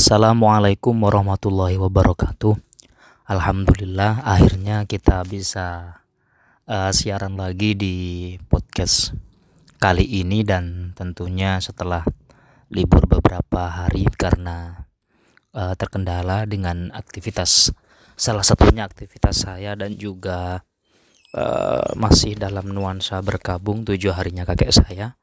Assalamualaikum 0.00 0.96
warahmatullahi 0.96 1.76
wabarakatuh. 1.76 2.56
Alhamdulillah 3.28 4.24
akhirnya 4.24 4.88
kita 4.88 5.20
bisa 5.28 6.00
uh, 6.64 6.88
siaran 6.88 7.36
lagi 7.36 7.76
di 7.76 7.96
podcast 8.48 9.12
kali 9.76 10.24
ini 10.24 10.40
dan 10.40 10.96
tentunya 10.96 11.60
setelah 11.60 12.00
libur 12.72 13.04
beberapa 13.04 13.68
hari 13.68 14.08
karena 14.16 14.88
uh, 15.52 15.76
terkendala 15.76 16.48
dengan 16.48 16.88
aktivitas 16.96 17.68
salah 18.16 18.40
satunya 18.40 18.88
aktivitas 18.88 19.44
saya 19.44 19.76
dan 19.76 20.00
juga 20.00 20.64
uh, 21.36 21.92
masih 21.92 22.40
dalam 22.40 22.72
nuansa 22.72 23.20
berkabung 23.20 23.84
tujuh 23.84 24.16
harinya 24.16 24.48
kakek 24.48 24.72
saya 24.72 25.20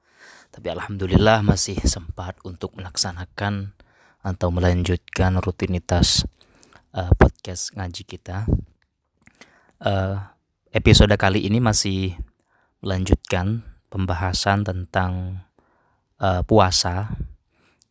tapi 0.54 0.70
alhamdulillah 0.70 1.42
masih 1.42 1.82
sempat 1.82 2.38
untuk 2.46 2.78
melaksanakan 2.78 3.74
atau 4.22 4.50
melanjutkan 4.50 5.38
rutinitas 5.42 6.26
uh, 6.94 7.14
podcast 7.18 7.74
ngaji 7.78 8.04
kita. 8.06 8.50
Uh, 9.78 10.22
episode 10.74 11.14
kali 11.18 11.46
ini 11.46 11.62
masih 11.62 12.18
melanjutkan 12.82 13.66
pembahasan 13.90 14.66
tentang 14.66 15.44
uh, 16.22 16.42
puasa 16.46 17.14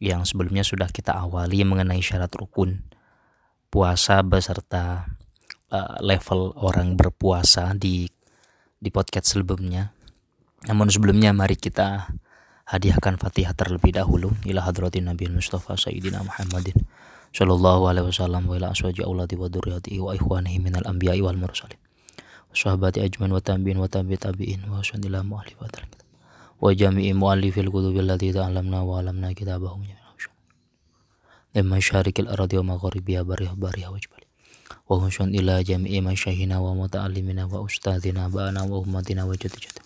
yang 0.03 0.29
sebelumnya 0.29 0.67
sudah 0.67 0.93
kita 0.93 1.17
awali 1.17 1.65
mengenai 1.65 2.05
syarat 2.05 2.31
rukun 2.37 2.85
puasa 3.73 4.23
beserta 4.23 5.05
uh, 5.73 5.97
level 6.01 6.55
orang 6.61 6.97
berpuasa 6.97 7.75
di 7.77 8.09
di 8.77 8.89
podcast 8.93 9.37
sebelumnya. 9.37 9.93
Namun 10.69 10.89
sebelumnya 10.89 11.33
mari 11.33 11.57
kita 11.57 12.13
hadiahkan 12.67 13.15
Fatihah 13.15 13.55
terlebih 13.55 13.95
dahulu 13.95 14.35
ila 14.43 14.67
hadratin 14.67 15.07
Nabi 15.07 15.31
Mustafa 15.31 15.79
Sayyidina 15.79 16.27
Muhammadin 16.27 16.75
sallallahu 17.31 17.87
alaihi 17.87 18.11
wasallam 18.11 18.51
wa 18.51 18.59
ila 18.59 18.75
aswaji 18.75 19.07
auladi 19.07 19.39
wa 19.39 19.47
dzurriyyatihi 19.47 20.03
wa 20.03 20.11
ikhwanihi 20.19 20.59
minal 20.59 20.83
anbiya'i 20.83 21.23
wal 21.23 21.39
mursalin 21.39 21.79
sahabati 22.51 23.07
ajman 23.07 23.31
wa 23.31 23.39
tabi'in 23.39 23.79
wa 23.79 23.87
tabi 23.87 24.19
tabi'in 24.19 24.67
wa 24.67 24.83
sanillah 24.83 25.23
mu'allifat 25.23 25.79
wa 26.59 26.75
jami'i 26.75 27.15
mu'allifil 27.15 27.71
kutubil 27.71 28.03
allati 28.03 28.35
ta'lamna 28.35 28.83
wa 28.83 28.99
alamna 28.99 29.31
kitabahum 29.31 29.87
Lemma 31.57 31.81
syarikil 31.81 32.29
aradi 32.29 32.61
wa 32.61 32.77
magharibiha 32.77 33.25
bariyah 33.25 33.57
bariyah 33.57 33.89
wa 33.89 33.97
jibali 33.97 34.29
wa 34.93 35.01
husyun 35.01 35.33
ila 35.33 35.65
jami'i 35.65 36.05
masyahina 36.05 36.61
wa 36.61 36.77
muta'allimina 36.77 37.49
wa 37.49 37.65
ustadina 37.65 38.29
ba'ana 38.29 38.69
wa 38.69 38.77
ummatina 38.85 39.25
wa 39.25 39.33
jati 39.33 39.65
jati 39.65 39.86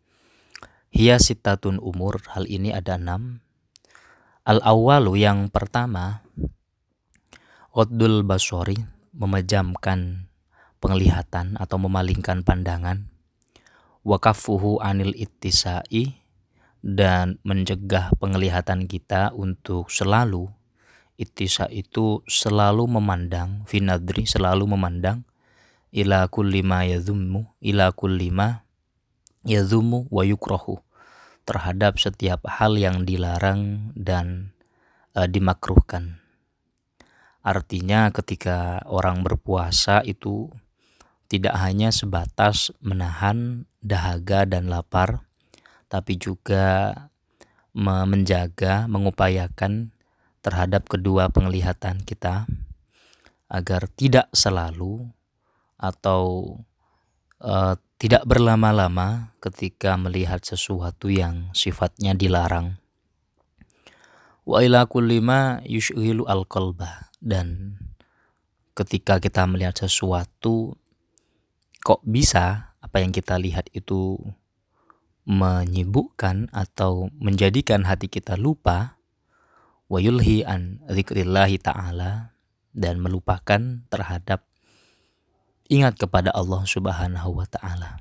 Hiya 0.91 1.23
sitatun 1.23 1.79
umur, 1.79 2.19
hal 2.35 2.43
ini 2.51 2.75
ada 2.75 2.99
enam. 2.99 3.39
Al-awalu 4.43 5.23
yang 5.23 5.47
pertama, 5.47 6.19
Oddul 7.71 8.27
basori, 8.27 8.75
memejamkan 9.15 10.27
penglihatan 10.83 11.55
atau 11.55 11.79
memalingkan 11.79 12.43
pandangan. 12.43 13.07
Wakafuhu 14.03 14.83
anil 14.83 15.15
ittisai, 15.15 16.19
dan 16.83 17.39
mencegah 17.47 18.11
penglihatan 18.19 18.83
kita 18.91 19.31
untuk 19.31 19.87
selalu 19.87 20.51
ittisa 21.15 21.71
itu 21.71 22.25
selalu 22.25 22.89
memandang 22.97 23.61
finadri 23.69 24.25
selalu 24.25 24.65
memandang 24.65 25.21
ila 25.93 26.25
kulli 26.25 26.65
ma 26.65 26.81
yadhummu 26.81 27.61
ila 27.61 27.93
kulli 27.93 28.33
ma 28.33 28.65
yazumu 29.45 30.05
wa 30.09 30.23
terhadap 31.43 31.97
setiap 31.97 32.45
hal 32.45 32.77
yang 32.77 33.03
dilarang 33.03 33.93
dan 33.97 34.55
e, 35.17 35.25
dimakruhkan. 35.25 36.21
Artinya 37.41 38.13
ketika 38.13 38.85
orang 38.85 39.25
berpuasa 39.25 40.05
itu 40.05 40.53
tidak 41.25 41.57
hanya 41.57 41.89
sebatas 41.89 42.69
menahan 42.83 43.65
dahaga 43.81 44.45
dan 44.45 44.69
lapar, 44.69 45.25
tapi 45.89 46.19
juga 46.21 46.93
menjaga, 47.73 48.85
mengupayakan 48.85 49.95
terhadap 50.43 50.85
kedua 50.91 51.31
penglihatan 51.31 52.03
kita 52.03 52.45
agar 53.51 53.87
tidak 53.95 54.27
selalu 54.35 55.07
atau 55.79 56.55
uh, 57.43 57.75
tidak 58.01 58.25
berlama-lama 58.25 59.37
ketika 59.37 59.93
melihat 59.93 60.41
sesuatu 60.41 61.13
yang 61.13 61.53
sifatnya 61.53 62.17
dilarang. 62.17 62.81
Wa 64.41 64.65
ila 64.65 64.89
kullima 64.89 65.61
yushghilu 65.69 66.25
al-qalba. 66.25 67.13
Dan 67.21 67.77
ketika 68.73 69.21
kita 69.21 69.45
melihat 69.45 69.77
sesuatu 69.85 70.81
kok 71.85 72.01
bisa 72.01 72.73
apa 72.81 73.05
yang 73.05 73.13
kita 73.13 73.37
lihat 73.37 73.69
itu 73.69 74.17
menyibukkan 75.29 76.49
atau 76.49 77.13
menjadikan 77.21 77.85
hati 77.85 78.09
kita 78.09 78.33
lupa? 78.33 78.97
Wa 79.85 80.01
yulhi 80.01 80.41
an 80.41 80.81
ta'ala 80.89 82.33
dan 82.73 82.97
melupakan 82.97 83.85
terhadap 83.93 84.50
ingat 85.71 85.95
kepada 85.95 86.35
Allah 86.35 86.67
Subhanahu 86.67 87.39
wa 87.39 87.47
taala. 87.47 87.95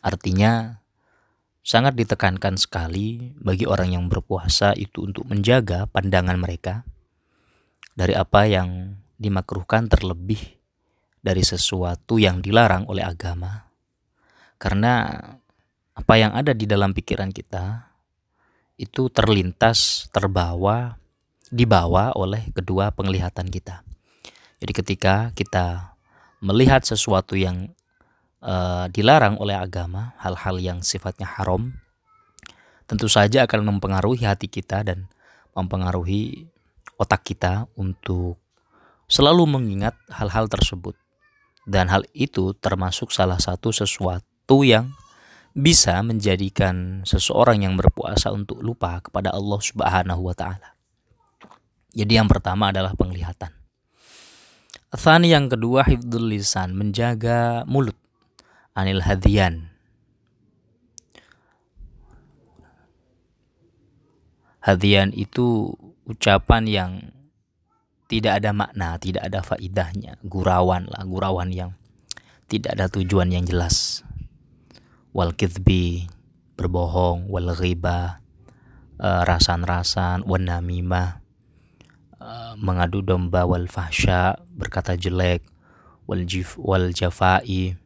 Artinya 0.00 0.80
sangat 1.60 2.00
ditekankan 2.00 2.56
sekali 2.56 3.36
bagi 3.36 3.68
orang 3.68 3.92
yang 3.92 4.04
berpuasa 4.08 4.72
itu 4.72 5.04
untuk 5.04 5.28
menjaga 5.28 5.84
pandangan 5.92 6.40
mereka 6.40 6.88
dari 7.92 8.16
apa 8.16 8.48
yang 8.48 8.96
dimakruhkan 9.20 9.92
terlebih 9.92 10.40
dari 11.20 11.44
sesuatu 11.44 12.16
yang 12.16 12.40
dilarang 12.40 12.88
oleh 12.88 13.04
agama. 13.04 13.68
Karena 14.56 15.12
apa 15.92 16.14
yang 16.16 16.32
ada 16.32 16.56
di 16.56 16.64
dalam 16.64 16.96
pikiran 16.96 17.28
kita 17.36 17.84
itu 18.80 19.12
terlintas, 19.12 20.08
terbawa, 20.08 20.96
dibawa 21.52 22.16
oleh 22.16 22.48
kedua 22.54 22.94
penglihatan 22.96 23.52
kita. 23.52 23.84
Jadi 24.62 24.72
ketika 24.72 25.34
kita 25.34 25.97
melihat 26.38 26.86
sesuatu 26.86 27.34
yang 27.34 27.74
uh, 28.42 28.86
dilarang 28.90 29.38
oleh 29.38 29.58
agama, 29.58 30.14
hal-hal 30.22 30.58
yang 30.58 30.78
sifatnya 30.82 31.26
haram, 31.26 31.74
tentu 32.86 33.10
saja 33.10 33.44
akan 33.44 33.76
mempengaruhi 33.76 34.24
hati 34.24 34.46
kita 34.48 34.86
dan 34.86 35.10
mempengaruhi 35.52 36.46
otak 36.98 37.26
kita 37.26 37.66
untuk 37.74 38.38
selalu 39.10 39.46
mengingat 39.58 39.94
hal-hal 40.10 40.46
tersebut. 40.46 40.94
Dan 41.68 41.92
hal 41.92 42.08
itu 42.16 42.56
termasuk 42.56 43.12
salah 43.12 43.36
satu 43.36 43.68
sesuatu 43.68 44.64
yang 44.64 44.88
bisa 45.52 46.00
menjadikan 46.00 47.04
seseorang 47.04 47.60
yang 47.66 47.76
berpuasa 47.76 48.32
untuk 48.32 48.62
lupa 48.64 49.04
kepada 49.04 49.34
Allah 49.36 49.60
Subhanahu 49.60 50.32
wa 50.32 50.32
taala. 50.32 50.78
Jadi 51.92 52.14
yang 52.16 52.30
pertama 52.30 52.72
adalah 52.72 52.96
penglihatan. 52.96 53.52
Thani 54.88 55.28
yang 55.28 55.52
kedua 55.52 55.84
hifdul 55.84 56.32
lisan, 56.32 56.72
menjaga 56.72 57.68
mulut. 57.68 57.96
Anil 58.72 59.04
hadian. 59.04 59.68
Hadian 64.64 65.12
itu 65.12 65.76
ucapan 66.08 66.64
yang 66.64 66.92
tidak 68.08 68.40
ada 68.40 68.56
makna, 68.56 68.96
tidak 68.96 69.28
ada 69.28 69.44
faidahnya, 69.44 70.16
gurauan 70.24 70.88
lah, 70.88 71.04
gurauan 71.04 71.52
yang 71.52 71.76
tidak 72.48 72.80
ada 72.80 72.88
tujuan 72.88 73.28
yang 73.28 73.44
jelas. 73.44 74.00
Wal 75.12 75.36
kithbi, 75.36 76.08
berbohong, 76.56 77.28
wal 77.28 77.52
ghibah, 77.52 78.24
uh, 78.96 79.22
rasan-rasan, 79.28 80.24
wan 80.24 80.48
namimah, 80.48 81.20
mengadu 82.58 83.00
domba 83.02 83.46
wal 83.46 83.70
fahsya, 83.70 84.38
berkata 84.50 84.98
jelek, 84.98 85.46
wal 86.10 86.26
jif 86.26 86.58
wal 86.58 86.90
jafai, 86.90 87.78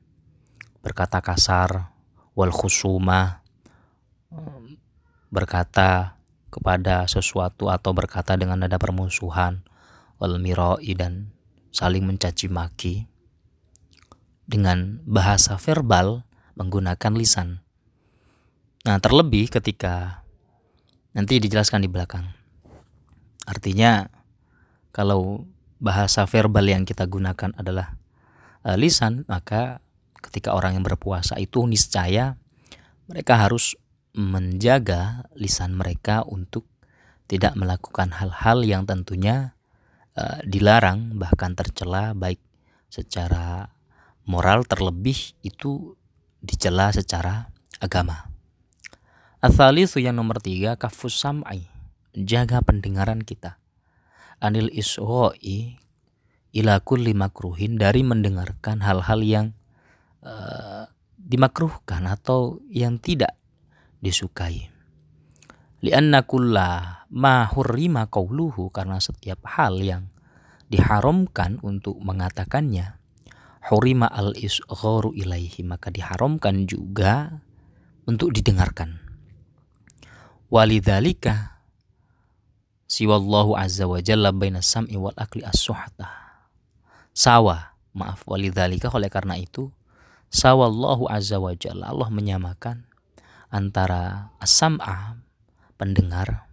berkata 0.81 1.21
kasar, 1.21 1.93
wal 2.33 2.53
khusuma, 2.53 3.45
berkata 5.29 6.17
kepada 6.53 7.05
sesuatu 7.09 7.69
atau 7.69 7.93
berkata 7.93 8.37
dengan 8.37 8.61
nada 8.61 8.81
permusuhan, 8.81 9.65
wal 10.17 10.41
mirai 10.41 10.93
dan 10.97 11.33
saling 11.73 12.05
mencaci 12.05 12.49
maki 12.53 12.95
dengan 14.45 15.01
bahasa 15.09 15.57
verbal 15.57 16.29
menggunakan 16.57 17.13
lisan. 17.17 17.65
Nah, 18.85 18.99
terlebih 18.99 19.49
ketika 19.49 20.27
nanti 21.17 21.39
dijelaskan 21.39 21.87
di 21.87 21.89
belakang. 21.89 22.35
Artinya 23.47 24.22
kalau 24.93 25.49
bahasa 25.83 26.29
verbal 26.29 26.69
yang 26.69 26.85
kita 26.87 27.09
gunakan 27.09 27.51
adalah 27.59 27.99
uh, 28.63 28.77
lisan, 28.79 29.27
maka 29.27 29.83
ketika 30.23 30.55
orang 30.55 30.79
yang 30.79 30.85
berpuasa 30.87 31.41
itu 31.43 31.67
niscaya 31.67 32.39
mereka 33.11 33.43
harus 33.43 33.75
menjaga 34.15 35.27
lisan 35.35 35.75
mereka 35.75 36.23
untuk 36.23 36.69
tidak 37.27 37.57
melakukan 37.57 38.13
hal-hal 38.13 38.63
yang 38.63 38.85
tentunya 38.85 39.57
uh, 40.15 40.39
dilarang 40.45 41.17
bahkan 41.17 41.57
tercela 41.57 42.13
baik 42.13 42.39
secara 42.93 43.73
moral 44.29 44.69
terlebih 44.69 45.35
itu 45.43 45.97
dicela 46.45 46.93
secara 46.93 47.51
agama. 47.81 48.29
Asalisu 49.43 49.99
yang 49.99 50.21
nomor 50.21 50.39
tiga 50.39 50.79
kafus 50.79 51.19
sam'i 51.19 51.67
jaga 52.15 52.61
pendengaran 52.63 53.25
kita. 53.25 53.62
Anil 54.43 54.75
isro'i 54.75 55.79
ila 56.59 56.83
kulli 56.83 57.15
makruhin 57.15 57.79
dari 57.79 58.03
mendengarkan 58.03 58.83
hal-hal 58.83 59.23
yang 59.23 59.47
uh, 60.27 60.91
dimakruhkan 61.17 62.05
atau 62.11 62.59
yang 62.67 62.99
tidak 62.99 63.39
disukai. 64.03 64.69
Lianna 65.83 66.27
kulla 66.27 67.03
ma 67.15 67.47
hurrima 67.47 68.11
qawluhu 68.11 68.71
karena 68.75 68.99
setiap 68.99 69.47
hal 69.47 69.79
yang 69.79 70.11
diharamkan 70.71 71.63
untuk 71.63 71.99
mengatakannya 72.03 72.99
hurima 73.71 74.11
al 74.11 74.35
isgharu 74.35 75.15
ilaihi 75.15 75.63
maka 75.63 75.91
diharamkan 75.95 76.67
juga 76.67 77.43
untuk 78.07 78.35
didengarkan. 78.35 78.99
Walidzalika 80.51 81.52
siwallahu 82.93 83.57
azza 83.57 83.89
wa 83.89 83.97
jalla 84.05 84.37
baina 84.37 84.61
sam'i 84.61 85.01
wal 85.01 85.17
akli 85.17 85.41
as-suhata. 85.41 86.13
Sawa, 87.17 87.73
maaf 87.97 88.29
walidzalika 88.29 88.93
oleh 88.93 89.09
karena 89.09 89.41
itu 89.41 89.73
sawallahu 90.29 91.09
azza 91.09 91.41
wa 91.41 91.57
jalla 91.57 91.89
Allah 91.89 92.13
menyamakan 92.13 92.85
antara 93.49 94.33
as-sam'a 94.45 95.17
pendengar 95.81 96.45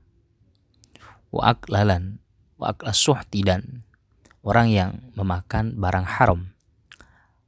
wa 1.36 1.52
aklalan 1.52 2.24
wa 2.56 2.72
aklas 2.72 3.00
suhti 3.00 3.44
dan 3.44 3.84
orang 4.44 4.68
yang 4.72 4.92
memakan 5.20 5.76
barang 5.76 6.08
haram 6.08 6.56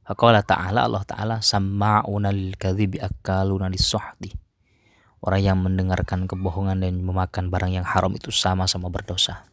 Faqala 0.02 0.42
ta'ala 0.42 0.82
Allah 0.90 1.06
ta'ala 1.06 1.36
samma'una 1.38 2.34
lil 2.34 2.58
kadhibi 2.58 2.98
akaluna 2.98 3.70
lis-suhti. 3.70 4.34
Orang 5.22 5.42
yang 5.42 5.58
mendengarkan 5.62 6.26
kebohongan 6.26 6.82
dan 6.82 6.98
memakan 6.98 7.46
barang 7.46 7.72
yang 7.78 7.86
haram 7.86 8.10
itu 8.12 8.34
sama-sama 8.34 8.90
berdosa. 8.90 9.46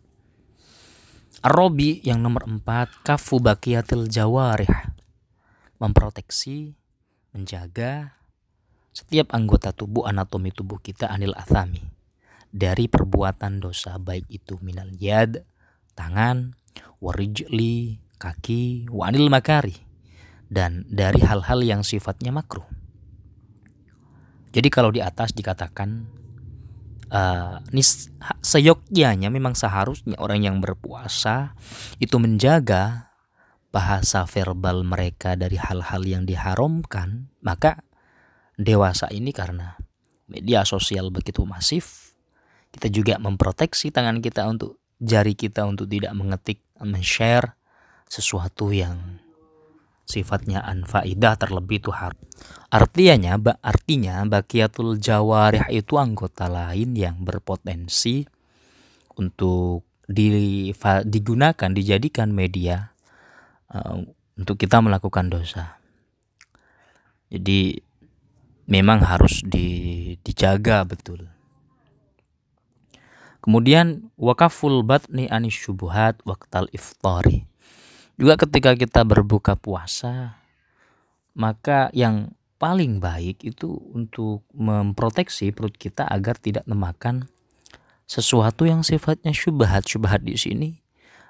Ar-Robi 1.45 2.01
yang 2.01 2.25
nomor 2.25 2.49
empat, 2.49 3.05
kafu 3.05 3.37
bakiyatil 3.37 4.09
jawarih. 4.09 4.67
Memproteksi, 5.77 6.73
menjaga 7.31 8.17
setiap 8.89 9.31
anggota 9.37 9.71
tubuh 9.71 10.09
anatomi 10.09 10.49
tubuh 10.49 10.81
kita 10.81 11.07
anil 11.07 11.37
athami. 11.37 11.85
Dari 12.49 12.89
perbuatan 12.89 13.61
dosa 13.61 14.01
baik 14.01 14.25
itu 14.27 14.57
minal 14.65 14.89
yad, 14.97 15.45
tangan, 15.93 16.57
warijli, 16.97 18.01
kaki, 18.17 18.89
wa 18.89 19.07
anil 19.07 19.29
makari 19.29 19.77
dan 20.49 20.83
dari 20.89 21.21
hal-hal 21.21 21.61
yang 21.61 21.85
sifatnya 21.85 22.33
makruh. 22.33 22.65
Jadi 24.49 24.67
kalau 24.73 24.89
di 24.89 25.01
atas 25.01 25.33
dikatakan 25.33 26.09
uh, 27.13 27.61
nis, 27.69 28.09
seyogyanya 28.41 29.29
memang 29.29 29.53
seharusnya 29.53 30.17
orang 30.17 30.41
yang 30.45 30.57
berpuasa 30.57 31.53
itu 32.01 32.17
menjaga 32.17 33.13
bahasa 33.69 34.25
verbal 34.25 34.81
mereka 34.81 35.37
dari 35.37 35.61
hal-hal 35.61 36.01
yang 36.01 36.25
diharamkan, 36.25 37.29
maka 37.45 37.85
dewasa 38.57 39.05
ini 39.13 39.29
karena 39.29 39.77
media 40.25 40.65
sosial 40.65 41.13
begitu 41.13 41.45
masif, 41.45 42.17
kita 42.73 42.89
juga 42.89 43.21
memproteksi 43.21 43.93
tangan 43.93 44.21
kita 44.21 44.49
untuk 44.49 44.81
jari 44.97 45.37
kita 45.37 45.65
untuk 45.69 45.85
tidak 45.85 46.13
mengetik, 46.17 46.65
men-share 46.81 47.53
sesuatu 48.09 48.73
yang 48.73 49.21
sifatnya 50.09 50.65
anfaidah 50.65 51.37
terlebih 51.37 51.77
itu 51.77 51.93
har. 51.93 52.17
Artinya, 52.73 53.37
artinya 53.61 54.25
bakiatul 54.25 54.97
jawarih 54.97 55.69
itu 55.69 56.01
anggota 56.01 56.49
lain 56.49 56.97
yang 56.97 57.21
berpotensi 57.21 58.25
untuk 59.21 59.85
di, 60.09 60.69
digunakan 61.05 61.69
dijadikan 61.69 62.33
media 62.33 62.89
uh, 63.69 64.01
untuk 64.33 64.57
kita 64.57 64.81
melakukan 64.81 65.29
dosa. 65.29 65.77
Jadi 67.29 67.77
memang 68.65 69.05
harus 69.05 69.45
di, 69.45 70.17
dijaga 70.25 70.81
betul. 70.89 71.29
Kemudian 73.39 74.09
wakaful 74.17 74.81
batni 74.81 75.29
anis 75.29 75.55
syubuhat 75.55 76.21
waktal 76.25 76.65
iftari 76.73 77.48
juga 78.19 78.35
ketika 78.35 78.75
kita 78.75 79.07
berbuka 79.07 79.55
puasa, 79.55 80.35
maka 81.39 81.87
yang 81.95 82.35
paling 82.59 82.99
baik 82.99 83.47
itu 83.47 83.79
untuk 83.95 84.43
memproteksi 84.51 85.55
perut 85.55 85.79
kita 85.79 86.03
agar 86.03 86.35
tidak 86.35 86.67
memakan 86.67 87.31
sesuatu 88.03 88.67
yang 88.67 88.83
sifatnya 88.83 89.31
syubhat. 89.31 89.87
Syubhat 89.87 90.27
di 90.27 90.35
sini 90.35 90.83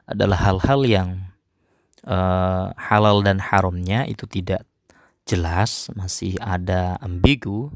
adalah 0.09 0.41
hal-hal 0.41 0.81
yang 0.89 1.09
uh, 2.09 2.73
halal 2.73 3.21
dan 3.21 3.37
haramnya 3.37 4.09
itu 4.09 4.25
tidak 4.25 4.65
jelas, 5.29 5.93
masih 5.93 6.41
ada 6.41 6.97
ambigu 7.05 7.69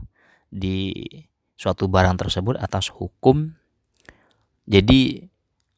di 0.50 0.90
suatu 1.54 1.86
barang 1.86 2.18
tersebut 2.18 2.58
atas 2.58 2.90
hukum. 2.90 3.54
Jadi 4.66 5.30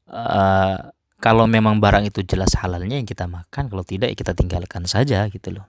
uh, 0.07 0.94
kalau 1.25 1.50
memang 1.50 1.81
barang 1.81 2.06
itu 2.06 2.22
jelas 2.22 2.54
halalnya 2.62 3.01
yang 3.01 3.10
kita 3.10 3.25
makan, 3.25 3.65
kalau 3.65 3.82
tidak 3.82 4.13
ya 4.13 4.15
kita 4.22 4.38
tinggalkan 4.38 4.86
saja 4.86 5.25
gitu 5.34 5.58
loh. 5.58 5.65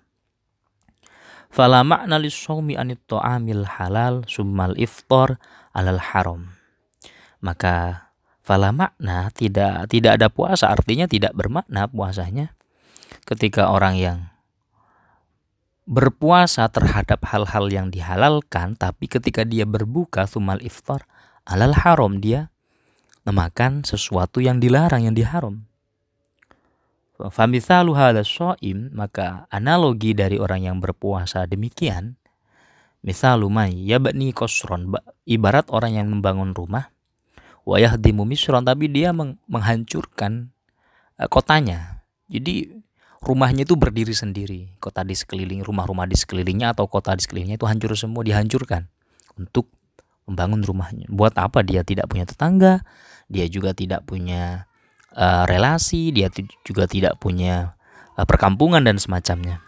Fala 1.49 1.81
makna 1.81 2.21
lisawmi 2.21 2.77
anit 2.77 3.01
halal 3.09 4.21
summal 4.29 4.77
iftar 4.77 5.41
alal 5.73 5.97
haram. 5.97 6.53
Maka 7.41 8.05
fala 8.45 8.69
makna 8.69 9.33
tidak 9.33 9.89
tidak 9.89 10.21
ada 10.21 10.29
puasa 10.29 10.69
artinya 10.69 11.09
tidak 11.09 11.33
bermakna 11.33 11.89
puasanya 11.89 12.53
ketika 13.25 13.73
orang 13.73 13.97
yang 13.97 14.19
berpuasa 15.89 16.69
terhadap 16.69 17.25
hal-hal 17.33 17.73
yang 17.73 17.89
dihalalkan 17.89 18.77
tapi 18.77 19.09
ketika 19.09 19.41
dia 19.49 19.65
berbuka 19.65 20.29
sumal 20.29 20.61
iftar 20.61 21.09
alal 21.49 21.73
haram 21.73 22.21
dia 22.21 22.53
memakan 23.26 23.83
sesuatu 23.83 24.38
yang 24.38 24.62
dilarang 24.62 25.11
yang 25.11 25.16
diharam. 25.18 25.66
Famithalu 27.18 27.97
hadha 27.97 28.23
so'im, 28.23 28.92
maka 28.95 29.50
analogi 29.50 30.12
dari 30.14 30.38
orang 30.38 30.68
yang 30.68 30.76
berpuasa 30.78 31.49
demikian, 31.49 32.14
misalu 33.02 33.49
may 33.49 33.73
yabni 33.73 34.30
kosron, 34.30 34.92
ibarat 35.25 35.66
orang 35.73 35.97
yang 35.97 36.06
membangun 36.12 36.52
rumah, 36.52 36.92
wayah 37.66 37.97
di 37.99 38.12
misron, 38.12 38.62
tapi 38.62 38.92
dia 38.92 39.16
menghancurkan 39.50 40.52
uh, 41.18 41.26
kotanya. 41.26 42.04
Jadi 42.28 42.68
rumahnya 43.25 43.64
itu 43.64 43.80
berdiri 43.80 44.12
sendiri, 44.12 44.76
kota 44.76 45.00
di 45.00 45.16
sekeliling, 45.16 45.64
rumah-rumah 45.64 46.04
di 46.04 46.21
sekelilingnya 46.21 46.76
atau 46.76 46.85
kota 46.85 47.16
di 47.16 47.25
sekelilingnya 47.25 47.56
itu 47.56 47.66
hancur 47.66 47.97
semua, 47.97 48.23
dihancurkan 48.28 48.92
untuk 49.40 49.73
membangun 50.28 50.61
rumahnya. 50.61 51.09
Buat 51.09 51.40
apa 51.40 51.64
dia 51.64 51.80
tidak 51.80 52.12
punya 52.12 52.28
tetangga, 52.28 52.85
dia 53.26 53.47
juga 53.50 53.75
tidak 53.75 54.06
punya 54.06 54.71
uh, 55.14 55.45
relasi, 55.47 56.14
dia 56.14 56.30
juga 56.62 56.87
tidak 56.87 57.18
punya 57.18 57.75
uh, 58.14 58.26
perkampungan 58.26 58.83
dan 58.87 58.99
semacamnya. 58.99 59.62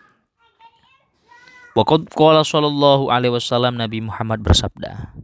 Waqad 1.79 2.11
qala 2.11 2.43
sallallahu 2.43 3.11
alaihi 3.11 3.35
wasallam 3.39 3.79
Nabi 3.79 4.03
Muhammad 4.03 4.43
bersabda. 4.43 5.15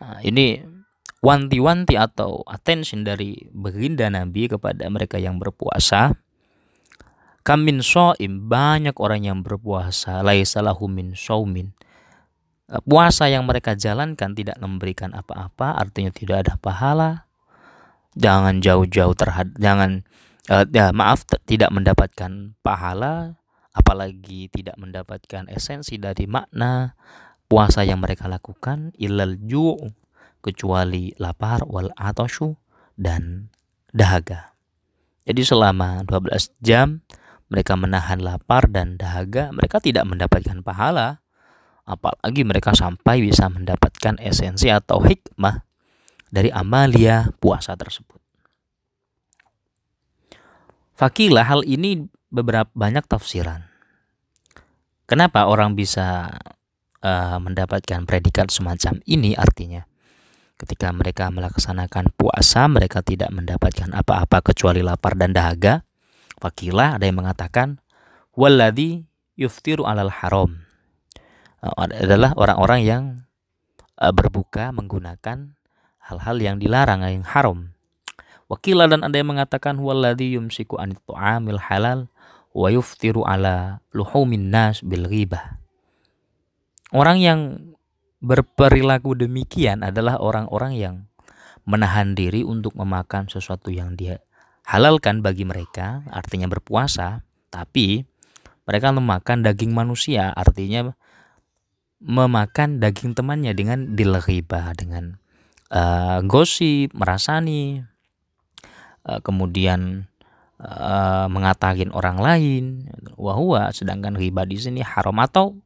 Nah, 0.00 0.18
ini 0.22 0.62
wanti-wanti 1.20 1.98
atau 1.98 2.46
attention 2.46 3.04
dari 3.04 3.36
baginda 3.52 4.06
Nabi 4.06 4.48
kepada 4.48 4.86
mereka 4.86 5.18
yang 5.18 5.36
berpuasa. 5.42 6.14
Kamin 7.40 7.80
so'im 7.80 8.46
banyak 8.52 8.94
orang 9.00 9.24
yang 9.24 9.40
berpuasa 9.40 10.20
laisalahu 10.20 10.86
min 10.86 11.16
saumin. 11.16 11.72
Puasa 12.86 13.26
yang 13.26 13.50
mereka 13.50 13.74
jalankan 13.74 14.30
tidak 14.36 14.54
memberikan 14.62 15.10
apa-apa, 15.10 15.74
artinya 15.74 16.14
tidak 16.14 16.46
ada 16.46 16.54
pahala, 16.54 17.26
jangan 18.18 18.58
jauh-jauh 18.62 19.14
terhadap 19.14 19.54
jangan 19.58 20.02
uh, 20.50 20.66
ya 20.70 20.90
maaf 20.90 21.26
tidak 21.46 21.70
mendapatkan 21.70 22.54
pahala 22.64 23.38
apalagi 23.70 24.50
tidak 24.50 24.74
mendapatkan 24.78 25.46
esensi 25.46 25.98
dari 25.98 26.26
makna 26.26 26.98
puasa 27.50 27.82
yang 27.82 28.02
mereka 28.02 28.30
lakukan 28.30 28.94
ilal 28.98 29.38
ju' 29.38 29.78
kecuali 30.40 31.12
lapar 31.20 31.66
wal 31.68 31.92
atoshu 31.94 32.56
dan 32.96 33.52
dahaga. 33.92 34.56
Jadi 35.28 35.42
selama 35.44 36.02
12 36.06 36.50
jam 36.64 37.04
mereka 37.50 37.74
menahan 37.74 38.22
lapar 38.22 38.70
dan 38.70 38.94
dahaga, 38.94 39.50
mereka 39.50 39.82
tidak 39.82 40.06
mendapatkan 40.06 40.62
pahala. 40.62 41.22
Apalagi 41.82 42.46
mereka 42.46 42.70
sampai 42.70 43.18
bisa 43.18 43.50
mendapatkan 43.50 44.14
esensi 44.22 44.70
atau 44.70 45.02
hikmah 45.02 45.66
dari 46.30 46.48
amalia 46.54 47.28
puasa 47.42 47.74
tersebut. 47.74 48.18
Fakilah 50.94 51.44
hal 51.44 51.66
ini 51.66 52.06
beberapa 52.30 52.70
banyak 52.72 53.04
tafsiran. 53.10 53.66
Kenapa 55.10 55.50
orang 55.50 55.74
bisa 55.74 56.30
uh, 57.02 57.38
mendapatkan 57.42 58.06
predikat 58.06 58.54
semacam 58.54 59.02
ini 59.10 59.34
artinya 59.34 59.82
ketika 60.60 60.92
mereka 60.92 61.32
melaksanakan 61.32 62.12
puasa 62.12 62.68
mereka 62.68 63.00
tidak 63.00 63.32
mendapatkan 63.32 63.90
apa-apa 63.96 64.52
kecuali 64.52 64.84
lapar 64.84 65.16
dan 65.16 65.32
dahaga. 65.32 65.82
Fakilah 66.40 67.00
ada 67.00 67.04
yang 67.04 67.20
mengatakan 67.20 67.80
walladhi 68.36 69.08
yuftiru 69.40 69.88
alal 69.88 70.12
haram. 70.12 70.68
Uh, 71.64 71.74
adalah 71.88 72.32
orang-orang 72.36 72.80
yang 72.84 73.02
uh, 74.00 74.12
berbuka 74.12 74.72
menggunakan 74.72 75.59
hal-hal 76.10 76.36
yang 76.42 76.56
dilarang 76.58 77.06
yang 77.06 77.22
haram. 77.22 77.70
Wakilah 78.50 78.90
dan 78.90 79.06
ada 79.06 79.14
yang 79.14 79.30
mengatakan 79.30 79.78
walladhi 79.78 80.34
yumsiku 80.34 80.82
anit 80.82 80.98
tu'amil 81.06 81.62
halal 81.70 82.10
wa 82.50 82.66
yuftiru 82.66 83.22
ala 83.22 83.78
luhumin 83.94 84.50
nas 84.50 84.82
bil 84.82 85.06
ghibah. 85.06 85.62
Orang 86.90 87.22
yang 87.22 87.70
berperilaku 88.18 89.14
demikian 89.14 89.86
adalah 89.86 90.18
orang-orang 90.18 90.74
yang 90.74 90.94
menahan 91.62 92.18
diri 92.18 92.42
untuk 92.42 92.74
memakan 92.74 93.30
sesuatu 93.30 93.70
yang 93.70 93.94
dia 93.94 94.18
halalkan 94.66 95.22
bagi 95.22 95.46
mereka, 95.46 96.02
artinya 96.10 96.50
berpuasa, 96.50 97.22
tapi 97.50 98.04
mereka 98.66 98.90
memakan 98.94 99.46
daging 99.46 99.74
manusia, 99.74 100.30
artinya 100.34 100.94
memakan 102.00 102.80
daging 102.80 103.14
temannya 103.18 103.52
dengan 103.54 103.94
bil 103.98 104.14
ghibah, 104.18 104.72
dengan 104.78 105.19
uh, 105.70 106.18
gosip, 106.26 106.92
merasani, 106.92 107.86
uh, 109.06 109.20
kemudian 109.22 110.10
uh, 110.60 111.26
mengatakan 111.30 111.94
orang 111.94 112.18
lain 112.20 112.64
wahwa 113.16 113.72
sedangkan 113.72 114.18
riba 114.18 114.44
di 114.44 114.58
sini 114.60 114.82
haram 114.84 115.16
atau 115.22 115.56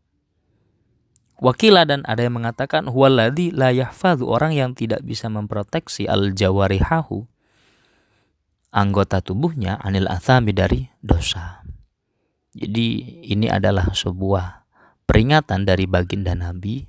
wakila 1.42 1.84
dan 1.84 2.06
ada 2.06 2.24
yang 2.24 2.38
mengatakan 2.38 2.86
huwaladzi 2.86 3.50
la 3.50 3.74
yahfadhu 3.74 4.28
orang 4.30 4.54
yang 4.54 4.70
tidak 4.72 5.02
bisa 5.02 5.26
memproteksi 5.26 6.06
al 6.06 6.32
jawarihahu 6.32 7.26
anggota 8.74 9.22
tubuhnya 9.22 9.78
anil 9.78 10.10
athami 10.10 10.50
dari 10.50 10.90
dosa. 10.98 11.62
Jadi 12.54 13.22
ini 13.34 13.50
adalah 13.50 13.90
sebuah 13.90 14.66
peringatan 15.06 15.66
dari 15.66 15.90
baginda 15.90 16.38
Nabi 16.38 16.86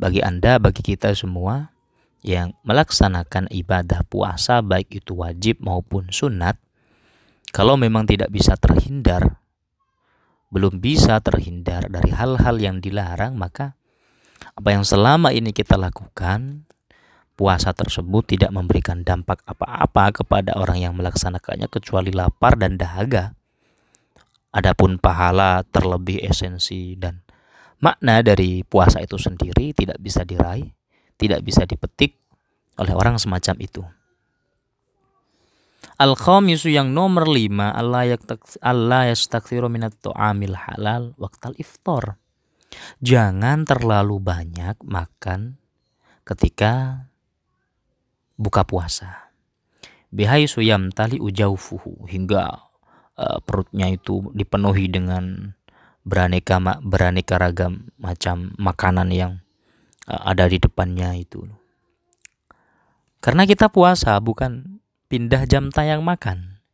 bagi 0.00 0.24
Anda, 0.24 0.56
bagi 0.56 0.80
kita 0.80 1.12
semua 1.12 1.77
yang 2.22 2.54
melaksanakan 2.66 3.46
ibadah 3.50 4.02
puasa 4.06 4.58
baik 4.62 5.02
itu 5.02 5.14
wajib 5.18 5.62
maupun 5.62 6.10
sunat 6.10 6.58
kalau 7.48 7.80
memang 7.80 8.04
tidak 8.04 8.28
bisa 8.28 8.60
terhindar, 8.60 9.40
belum 10.52 10.84
bisa 10.84 11.16
terhindar 11.24 11.88
dari 11.88 12.12
hal-hal 12.12 12.60
yang 12.60 12.76
dilarang, 12.84 13.40
maka 13.40 13.72
apa 14.52 14.68
yang 14.76 14.84
selama 14.84 15.32
ini 15.32 15.56
kita 15.56 15.80
lakukan, 15.80 16.68
puasa 17.40 17.72
tersebut 17.72 18.36
tidak 18.36 18.52
memberikan 18.52 19.00
dampak 19.00 19.40
apa-apa 19.48 20.20
kepada 20.22 20.60
orang 20.60 20.84
yang 20.84 20.94
melaksanakannya 20.94 21.72
kecuali 21.72 22.12
lapar 22.12 22.60
dan 22.60 22.76
dahaga. 22.76 23.32
Adapun 24.52 25.00
pahala 25.00 25.64
terlebih 25.64 26.20
esensi 26.24 27.00
dan 27.00 27.24
makna 27.80 28.20
dari 28.20 28.60
puasa 28.60 29.00
itu 29.00 29.16
sendiri 29.16 29.72
tidak 29.72 29.96
bisa 30.04 30.20
diraih, 30.20 30.68
tidak 31.18 31.42
bisa 31.42 31.66
dipetik 31.66 32.16
oleh 32.78 32.94
orang 32.94 33.18
semacam 33.18 33.56
itu. 33.58 33.82
Al-khamisu 35.98 36.70
yang 36.70 36.94
nomor 36.94 37.26
lima 37.26 37.74
Allah 37.74 38.06
yastaksiru 39.10 39.66
minat 39.66 39.98
tu'amil 39.98 40.54
halal 40.54 41.10
waktal 41.18 41.58
iftar. 41.58 42.14
Jangan 43.02 43.66
terlalu 43.66 44.22
banyak 44.22 44.78
makan 44.86 45.58
ketika 46.22 47.02
buka 48.38 48.62
puasa. 48.62 49.34
Bihai 50.14 50.46
suyam 50.46 50.94
tali 50.94 51.18
ujaufuhu 51.18 52.06
hingga 52.06 52.62
uh, 53.18 53.38
perutnya 53.42 53.90
itu 53.90 54.30
dipenuhi 54.32 54.86
dengan 54.86 55.52
beraneka 56.06 56.62
beraneka 56.80 57.36
ragam 57.42 57.90
macam 57.98 58.54
makanan 58.56 59.10
yang 59.10 59.32
ada 60.08 60.48
di 60.48 60.56
depannya 60.56 61.12
itu. 61.20 61.44
Karena 63.20 63.44
kita 63.44 63.68
puasa 63.68 64.16
bukan 64.24 64.80
pindah 65.12 65.44
jam 65.44 65.68
tayang 65.68 66.00
makan. 66.00 66.64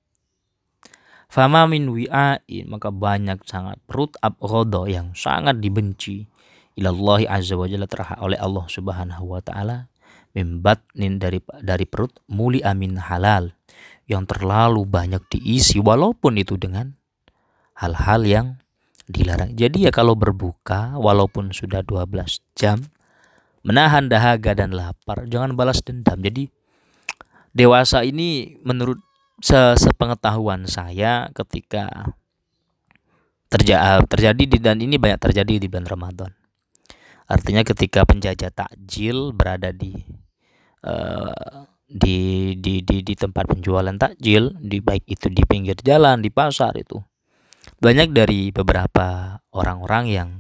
Fama 1.27 1.67
min 1.67 1.91
wi'ain 1.91 2.71
maka 2.71 2.95
banyak 2.95 3.43
sangat 3.43 3.83
perut 3.91 4.15
abghodo 4.23 4.87
yang 4.87 5.19
sangat 5.19 5.59
dibenci 5.59 6.31
ilallahi 6.79 7.27
azza 7.27 7.59
wa 7.59 7.67
jalla 7.67 7.91
oleh 8.23 8.39
Allah 8.39 8.67
subhanahu 8.71 9.35
wa 9.35 9.43
ta'ala 9.43 9.91
mimbatnin 10.35 11.19
dari 11.19 11.43
dari 11.59 11.91
perut 11.91 12.23
muli 12.31 12.63
amin 12.63 13.03
halal 13.03 13.51
yang 14.07 14.31
terlalu 14.31 14.87
banyak 14.87 15.23
diisi 15.27 15.83
walaupun 15.83 16.39
itu 16.39 16.55
dengan 16.55 16.95
hal-hal 17.83 18.23
yang 18.23 18.47
dilarang. 19.11 19.59
Jadi 19.59 19.89
ya 19.89 19.93
kalau 19.95 20.15
berbuka 20.15 20.99
walaupun 20.99 21.51
sudah 21.51 21.83
12 21.83 22.15
jam 22.55 22.79
menahan 23.65 24.13
dahaga 24.13 24.53
dan 24.53 24.77
lapar 24.77 25.25
jangan 25.27 25.57
balas 25.57 25.81
dendam. 25.81 26.21
Jadi 26.21 26.53
dewasa 27.57 28.05
ini 28.05 28.61
menurut 28.63 29.01
sepengetahuan 29.77 30.69
saya 30.71 31.33
ketika 31.35 32.13
terja 33.51 34.03
terjadi 34.07 34.45
di 34.47 34.59
dan 34.59 34.79
ini 34.79 35.01
banyak 35.01 35.19
terjadi 35.19 35.59
di 35.59 35.67
bulan 35.67 35.89
Ramadan. 35.89 36.31
Artinya 37.25 37.65
ketika 37.65 38.05
penjajah 38.05 38.53
takjil 38.53 39.33
berada 39.33 39.73
di 39.73 39.97
uh, 40.85 41.65
di, 41.89 42.53
di 42.61 42.85
di 42.85 43.01
di 43.01 43.15
tempat 43.17 43.49
penjualan 43.49 43.97
takjil, 43.97 44.61
di 44.61 44.79
baik 44.85 45.09
itu 45.09 45.33
di 45.33 45.43
pinggir 45.49 45.79
jalan, 45.81 46.21
di 46.21 46.29
pasar 46.29 46.77
itu. 46.77 47.01
Banyak 47.81 48.13
dari 48.13 48.53
beberapa 48.53 49.41
orang-orang 49.57 50.05
yang 50.09 50.31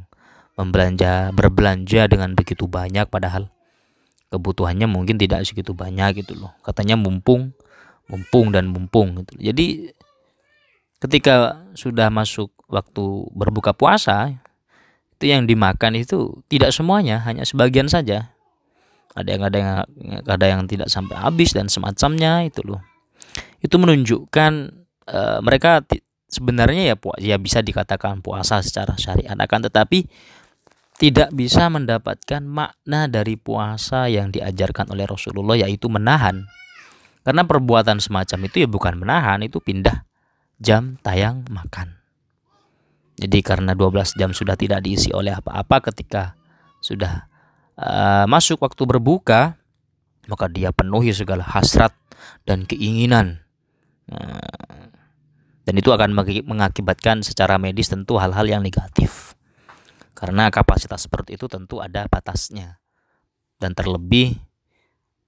membelanja 0.54 1.34
berbelanja 1.34 2.06
dengan 2.06 2.38
begitu 2.38 2.70
banyak 2.70 3.10
padahal 3.10 3.50
kebutuhannya 4.30 4.86
mungkin 4.86 5.18
tidak 5.18 5.46
segitu 5.46 5.74
banyak 5.74 6.22
gitu 6.22 6.38
loh. 6.38 6.54
Katanya 6.62 6.94
mumpung 6.94 7.54
mumpung 8.04 8.52
dan 8.52 8.68
mumpung 8.68 9.24
gitu 9.24 9.32
jadi 9.40 9.96
ketika 11.00 11.64
sudah 11.72 12.12
masuk 12.12 12.52
waktu 12.68 13.04
berbuka 13.32 13.76
puasa 13.76 14.40
itu 15.16 15.30
yang 15.30 15.48
dimakan 15.48 16.00
itu 16.00 16.44
tidak 16.50 16.74
semuanya 16.74 17.22
hanya 17.24 17.46
sebagian 17.46 17.88
saja. 17.88 18.34
Ada 19.14 19.28
yang 19.30 19.42
ada 19.46 19.58
yang 19.58 19.70
ada 20.26 20.46
yang 20.48 20.62
tidak 20.66 20.90
sampai 20.90 21.14
habis 21.14 21.54
dan 21.54 21.70
semacamnya 21.70 22.42
itu 22.42 22.66
loh. 22.66 22.82
Itu 23.62 23.78
menunjukkan 23.78 24.52
uh, 25.06 25.38
mereka 25.38 25.86
sebenarnya 26.26 26.92
ya 26.92 26.96
ya 27.22 27.36
bisa 27.38 27.62
dikatakan 27.62 28.26
puasa 28.26 28.58
secara 28.58 28.98
syariat. 28.98 29.38
Akan 29.38 29.62
tetapi 29.62 30.10
tidak 30.94 31.34
bisa 31.34 31.66
mendapatkan 31.66 32.42
makna 32.46 33.10
dari 33.10 33.34
puasa 33.34 34.06
yang 34.06 34.30
diajarkan 34.30 34.94
oleh 34.94 35.04
Rasulullah 35.10 35.58
yaitu 35.58 35.90
menahan. 35.90 36.46
Karena 37.24 37.42
perbuatan 37.42 37.98
semacam 37.98 38.38
itu 38.46 38.62
ya 38.62 38.68
bukan 38.68 39.00
menahan, 39.00 39.40
itu 39.42 39.58
pindah 39.58 40.04
jam 40.60 41.00
tayang 41.00 41.42
makan. 41.50 41.98
Jadi 43.18 43.38
karena 43.40 43.72
12 43.72 44.18
jam 44.18 44.30
sudah 44.34 44.54
tidak 44.58 44.82
diisi 44.84 45.10
oleh 45.14 45.34
apa-apa 45.34 45.90
ketika 45.90 46.34
sudah 46.82 47.26
uh, 47.78 48.26
masuk 48.28 48.60
waktu 48.60 48.82
berbuka, 48.84 49.56
maka 50.28 50.46
dia 50.50 50.70
penuhi 50.70 51.14
segala 51.14 51.42
hasrat 51.46 51.94
dan 52.44 52.66
keinginan. 52.68 53.42
Uh, 54.10 54.92
dan 55.64 55.74
itu 55.80 55.88
akan 55.88 56.12
mengakibatkan 56.44 57.24
secara 57.24 57.56
medis 57.56 57.88
tentu 57.88 58.20
hal-hal 58.20 58.44
yang 58.44 58.60
negatif. 58.60 59.32
Karena 60.24 60.48
kapasitas 60.48 61.04
perut 61.04 61.28
itu 61.28 61.44
tentu 61.52 61.84
ada 61.84 62.08
batasnya. 62.08 62.80
Dan 63.60 63.76
terlebih 63.76 64.40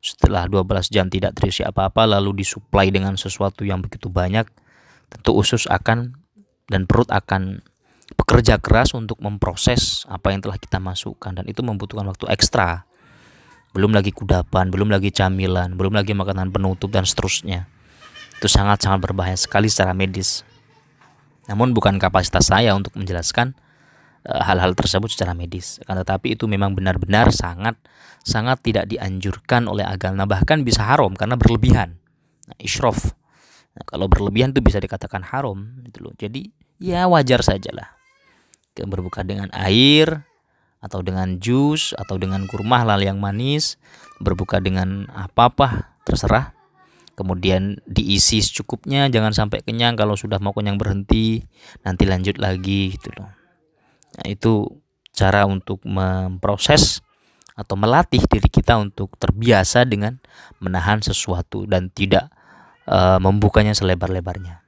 setelah 0.01 0.49
12 0.49 0.89
jam 0.89 1.13
tidak 1.13 1.37
terisi 1.37 1.61
apa-apa 1.61 2.17
lalu 2.17 2.41
disuplai 2.41 2.89
dengan 2.89 3.13
sesuatu 3.21 3.61
yang 3.61 3.85
begitu 3.85 4.09
banyak 4.09 4.49
tentu 5.13 5.37
usus 5.37 5.69
akan 5.69 6.17
dan 6.73 6.89
perut 6.89 7.13
akan 7.13 7.61
bekerja 8.17 8.57
keras 8.57 8.97
untuk 8.97 9.21
memproses 9.21 10.09
apa 10.09 10.33
yang 10.33 10.41
telah 10.41 10.57
kita 10.57 10.81
masukkan. 10.81 11.37
Dan 11.37 11.45
itu 11.45 11.61
membutuhkan 11.61 12.09
waktu 12.09 12.33
ekstra. 12.33 12.89
Belum 13.77 13.93
lagi 13.93 14.17
kudapan 14.17 14.73
belum 14.73 14.89
lagi 14.89 15.13
camilan 15.13 15.77
belum 15.77 15.93
lagi 15.93 16.17
makanan 16.17 16.57
penutup 16.57 16.89
dan 16.89 17.05
seterusnya. 17.05 17.69
Itu 18.41 18.49
sangat-sangat 18.49 19.05
berbahaya 19.05 19.37
sekali 19.37 19.69
secara 19.69 19.93
medis. 19.93 20.41
Namun 21.53 21.77
bukan 21.77 22.01
kapasitas 22.01 22.49
saya 22.49 22.73
untuk 22.73 22.97
menjelaskan 22.97 23.66
hal-hal 24.27 24.75
tersebut 24.75 25.09
secara 25.09 25.33
medis. 25.33 25.79
Akan 25.87 26.03
tetapi 26.03 26.35
itu 26.35 26.51
memang 26.51 26.75
benar-benar 26.75 27.31
sangat 27.31 27.79
sangat 28.27 28.59
tidak 28.67 28.91
dianjurkan 28.91 29.71
oleh 29.71 29.87
agama 29.87 30.27
bahkan 30.27 30.67
bisa 30.67 30.83
haram 30.83 31.15
karena 31.15 31.39
berlebihan. 31.39 32.03
Nah. 32.51 32.59
Nah, 33.77 33.85
kalau 33.85 34.09
berlebihan 34.09 34.57
itu 34.57 34.65
bisa 34.65 34.81
dikatakan 34.81 35.21
haram 35.21 35.85
gitu 35.87 36.09
loh. 36.09 36.15
Jadi 36.17 36.49
ya 36.83 37.07
wajar 37.07 37.45
sajalah. 37.45 37.95
Berbuka 38.77 39.25
dengan 39.25 39.49
air 39.57 40.25
atau 40.81 41.01
dengan 41.01 41.41
jus 41.41 41.97
atau 41.97 42.21
dengan 42.21 42.45
kurma 42.49 42.85
halal 42.85 43.01
yang 43.01 43.21
manis, 43.21 43.81
berbuka 44.21 44.61
dengan 44.61 45.09
apa-apa 45.13 45.97
terserah. 46.09 46.57
Kemudian 47.17 47.81
diisi 47.89 48.45
secukupnya, 48.45 49.09
jangan 49.09 49.33
sampai 49.33 49.65
kenyang 49.65 49.97
kalau 49.97 50.21
sudah 50.21 50.37
mau 50.37 50.53
kenyang 50.53 50.77
berhenti, 50.77 51.41
nanti 51.81 52.05
lanjut 52.05 52.37
lagi 52.37 52.93
gitu 52.93 53.09
loh. 53.17 53.36
Nah, 54.17 54.27
itu 54.29 54.69
cara 55.13 55.45
untuk 55.45 55.81
memproses 55.85 57.05
atau 57.57 57.73
melatih 57.77 58.21
diri 58.29 58.49
kita 58.53 58.77
untuk 58.77 59.17
terbiasa 59.17 59.89
dengan 59.89 60.21
menahan 60.61 61.01
sesuatu 61.01 61.65
dan 61.65 61.89
tidak 61.89 62.29
uh, 62.85 63.17
membukanya 63.17 63.73
selebar-lebarnya. 63.73 64.61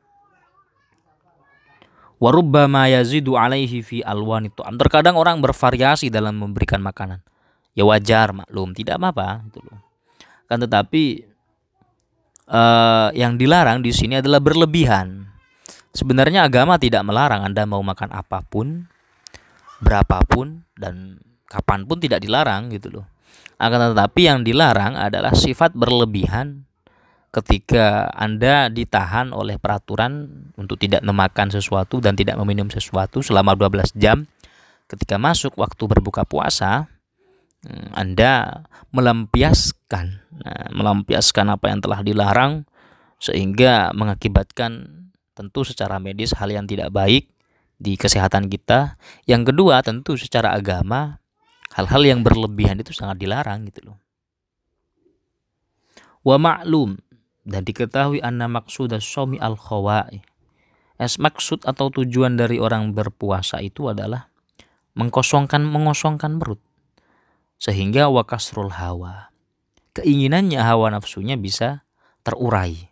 Warubbama 2.18 2.90
yazidu 2.90 3.38
alaihi 3.38 3.84
fi 3.84 4.02
alwan 4.02 4.50
itu. 4.50 4.58
Terkadang 4.58 5.14
orang 5.14 5.38
bervariasi 5.38 6.10
dalam 6.10 6.34
memberikan 6.34 6.82
makanan. 6.82 7.22
Ya 7.78 7.86
wajar 7.86 8.34
maklum, 8.34 8.74
tidak 8.74 8.98
apa-apa 8.98 9.46
itu 9.46 9.62
loh. 9.62 9.78
Kan 10.50 10.58
tetapi 10.58 11.28
uh, 12.50 13.14
yang 13.14 13.38
dilarang 13.38 13.86
di 13.86 13.94
sini 13.94 14.18
adalah 14.18 14.42
berlebihan. 14.42 15.30
Sebenarnya 15.94 16.48
agama 16.48 16.74
tidak 16.80 17.06
melarang 17.06 17.46
Anda 17.46 17.68
mau 17.70 17.84
makan 17.86 18.10
apa 18.10 18.42
pun, 18.42 18.90
berapapun 19.82 20.66
dan 20.74 21.22
kapan 21.48 21.88
pun 21.88 21.98
tidak 21.98 22.22
dilarang 22.22 22.70
gitu 22.70 23.00
loh. 23.00 23.06
Akan 23.58 23.90
tetapi 23.94 24.30
yang 24.30 24.46
dilarang 24.46 24.94
adalah 24.94 25.34
sifat 25.34 25.74
berlebihan 25.74 26.68
ketika 27.34 28.08
Anda 28.16 28.72
ditahan 28.72 29.34
oleh 29.36 29.60
peraturan 29.60 30.30
untuk 30.56 30.80
tidak 30.80 31.04
memakan 31.04 31.52
sesuatu 31.52 32.00
dan 32.00 32.16
tidak 32.16 32.40
meminum 32.40 32.72
sesuatu 32.72 33.20
selama 33.20 33.52
12 33.52 33.92
jam 34.00 34.24
ketika 34.88 35.20
masuk 35.20 35.52
waktu 35.60 35.84
berbuka 35.84 36.24
puasa 36.24 36.88
hmm, 37.68 37.92
Anda 37.92 38.64
melampiaskan 38.96 40.06
nah, 40.40 40.66
melampiaskan 40.72 41.52
apa 41.52 41.68
yang 41.68 41.80
telah 41.84 42.00
dilarang 42.00 42.64
sehingga 43.20 43.92
mengakibatkan 43.92 44.88
tentu 45.36 45.68
secara 45.68 46.00
medis 46.00 46.32
hal 46.32 46.48
yang 46.48 46.64
tidak 46.64 46.88
baik 46.88 47.28
di 47.78 47.94
kesehatan 47.94 48.50
kita. 48.50 48.98
Yang 49.24 49.54
kedua, 49.54 49.80
tentu 49.86 50.18
secara 50.18 50.52
agama 50.52 51.22
hal-hal 51.78 52.02
yang 52.02 52.20
berlebihan 52.26 52.82
itu 52.82 52.90
sangat 52.90 53.22
dilarang 53.22 53.64
gitu 53.70 53.94
loh. 53.94 53.98
Wa 56.26 56.36
maklum 56.36 56.98
dan 57.46 57.62
diketahui 57.64 58.20
anna 58.20 58.50
maksud 58.50 58.92
somi 58.98 59.38
al 59.38 59.56
khawai. 59.56 60.20
Es 60.98 61.22
maksud 61.22 61.62
atau 61.62 61.94
tujuan 61.94 62.34
dari 62.34 62.58
orang 62.58 62.90
berpuasa 62.90 63.62
itu 63.62 63.86
adalah 63.86 64.26
mengkosongkan 64.98 65.62
mengosongkan 65.62 66.42
perut 66.42 66.58
sehingga 67.58 68.10
wakasrul 68.10 68.74
hawa. 68.74 69.30
Keinginannya 69.94 70.58
hawa 70.58 70.94
nafsunya 70.94 71.38
bisa 71.38 71.86
terurai. 72.26 72.90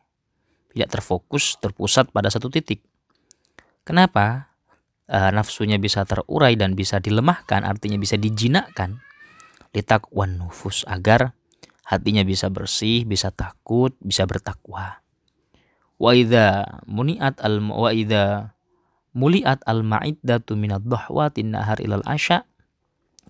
Tidak 0.71 0.91
terfokus, 0.91 1.59
terpusat 1.59 2.11
pada 2.15 2.31
satu 2.31 2.47
titik. 2.47 2.83
Kenapa? 3.87 4.56
Uh, 5.11 5.31
nafsunya 5.35 5.79
bisa 5.79 6.07
terurai 6.07 6.55
dan 6.55 6.79
bisa 6.79 7.03
dilemahkan, 7.03 7.63
artinya 7.63 7.99
bisa 7.99 8.19
dijinakkan. 8.19 9.03
Litakwan 9.75 10.41
nufus 10.41 10.87
agar 10.89 11.37
hatinya 11.87 12.25
bisa 12.25 12.49
bersih, 12.49 13.05
bisa 13.05 13.29
takut, 13.31 13.93
bisa 14.01 14.25
bertakwa. 14.25 15.05
Wa 15.97 16.13
idza 16.13 16.81
muniat 16.89 17.41
al 17.41 17.61
wa 17.61 17.93
idza 17.93 18.57
muliat 19.17 19.65
al 19.65 19.81
ma'iddatu 19.81 20.53
minad 20.61 20.85
dhahwatin 20.85 21.57
nahar 21.57 21.81
ilal 21.81 22.05
asya 22.05 22.45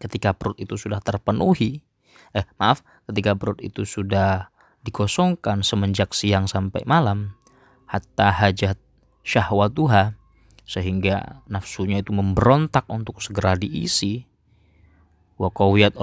ketika 0.03 0.35
perut 0.35 0.59
itu 0.59 0.75
sudah 0.75 0.99
terpenuhi 0.99 1.87
eh 2.35 2.43
maaf 2.59 2.83
ketika 3.07 3.39
perut 3.39 3.62
itu 3.62 3.87
sudah 3.87 4.51
dikosongkan 4.83 5.62
semenjak 5.62 6.11
siang 6.11 6.51
sampai 6.51 6.83
malam 6.85 7.39
hatta 7.87 8.35
hajat 8.35 8.77
syahwatuha 9.23 10.19
sehingga 10.67 11.47
nafsunya 11.47 12.03
itu 12.03 12.11
memberontak 12.11 12.85
untuk 12.91 13.23
segera 13.23 13.55
diisi. 13.55 14.27
Wa 15.39 15.53
qawiyat 15.53 15.95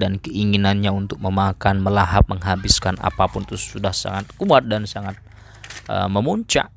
dan 0.00 0.18
keinginannya 0.18 0.90
untuk 0.90 1.22
memakan 1.22 1.84
melahap 1.84 2.26
menghabiskan 2.26 2.98
apa 2.98 3.30
pun 3.30 3.46
itu 3.46 3.54
sudah 3.54 3.94
sangat 3.94 4.26
kuat 4.34 4.66
dan 4.66 4.84
sangat 4.84 5.14
uh, 5.86 6.10
memuncak. 6.10 6.74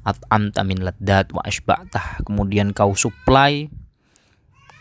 At'amta 0.00 0.64
min 0.64 0.80
laddat 0.80 1.28
wa 1.36 1.44
kemudian 2.24 2.72
kau 2.72 2.96
supply 2.96 3.68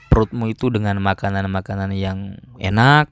perutmu 0.08 0.48
itu 0.48 0.72
dengan 0.72 0.98
makanan-makanan 1.04 1.92
yang 1.92 2.40
enak 2.56 3.12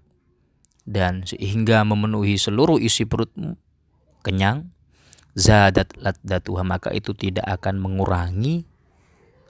dan 0.88 1.28
sehingga 1.28 1.84
memenuhi 1.84 2.40
seluruh 2.40 2.80
isi 2.80 3.04
perutmu. 3.04 3.60
Kenyang 4.24 4.72
zadat 5.38 5.94
laddatuha 6.02 6.66
maka 6.66 6.90
itu 6.90 7.14
tidak 7.14 7.46
akan 7.46 7.78
mengurangi 7.78 8.66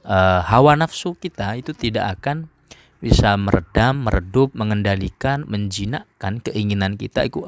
uh, 0.03 0.43
hawa 0.43 0.75
nafsu 0.75 1.15
kita 1.15 1.55
itu 1.55 1.71
tidak 1.71 2.19
akan 2.19 2.51
bisa 2.97 3.37
meredam, 3.37 4.09
meredup, 4.09 4.57
mengendalikan, 4.57 5.45
menjinakkan 5.45 6.41
keinginan 6.41 6.97
kita 6.97 7.29
itu 7.29 7.45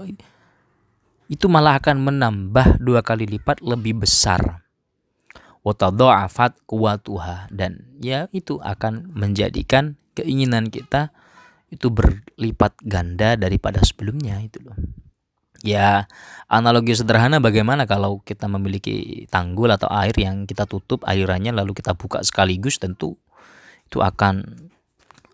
itu 1.29 1.45
malah 1.45 1.77
akan 1.77 2.01
menambah 2.01 2.81
dua 2.81 3.05
kali 3.05 3.29
lipat 3.29 3.61
lebih 3.61 4.01
besar. 4.01 4.65
Watadha'afat 5.61 6.65
kuwatuha 6.65 7.53
dan 7.53 7.85
ya 8.01 8.25
itu 8.33 8.57
akan 8.57 9.13
menjadikan 9.13 9.99
keinginan 10.17 10.73
kita 10.73 11.13
itu 11.69 11.93
berlipat 11.93 12.81
ganda 12.81 13.37
daripada 13.37 13.77
sebelumnya 13.85 14.41
itu 14.41 14.57
loh. 14.65 14.77
Ya, 15.59 16.07
analogi 16.47 16.95
sederhana 16.95 17.43
bagaimana 17.43 17.83
kalau 17.83 18.23
kita 18.23 18.47
memiliki 18.47 19.27
tanggul 19.27 19.67
atau 19.75 19.91
air 19.91 20.15
yang 20.15 20.47
kita 20.47 20.63
tutup 20.63 21.03
alirannya 21.03 21.51
lalu 21.51 21.75
kita 21.75 21.99
buka 21.99 22.23
sekaligus 22.23 22.79
tentu 22.79 23.19
itu 23.89 23.99
akan 23.99 24.69